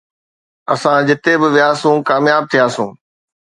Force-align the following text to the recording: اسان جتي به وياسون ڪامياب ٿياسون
اسان 0.73 0.99
جتي 1.07 1.33
به 1.41 1.47
وياسون 1.55 1.95
ڪامياب 2.09 2.43
ٿياسون 2.51 2.89